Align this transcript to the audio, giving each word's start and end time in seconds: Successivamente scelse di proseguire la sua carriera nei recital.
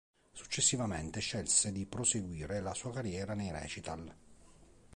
Successivamente 0.31 1.19
scelse 1.19 1.71
di 1.71 1.85
proseguire 1.85 2.59
la 2.59 2.73
sua 2.73 2.91
carriera 2.91 3.35
nei 3.35 3.51
recital. 3.51 4.11